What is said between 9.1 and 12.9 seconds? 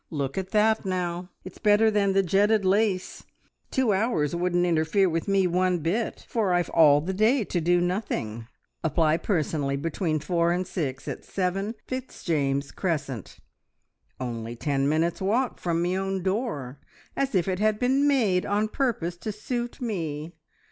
personally between four and six at Seven, Fitzjames